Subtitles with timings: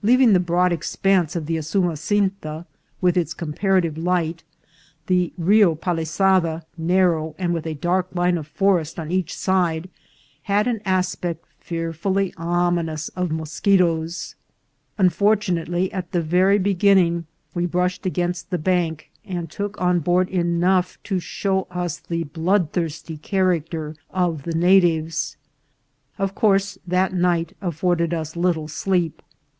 [0.00, 2.64] Leaving the broad expanse of the Usumasinta,
[3.00, 4.44] with its comparative light,
[5.08, 9.90] the Rio Palisada, narrow, and with a dark line of forest on each side,
[10.42, 14.36] had an aspect fearfully ominous'of moschetoes.
[14.98, 20.96] Unfortunately, at the very beginning we brushed against the bank, and took on board enough
[21.02, 25.36] to show us the bloodthirsty character of the natives.
[26.16, 29.20] Of course that night afforded us little sleep.